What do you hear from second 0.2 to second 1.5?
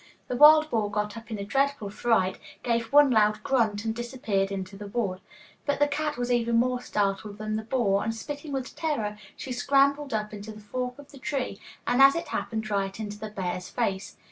The wild boar got up in a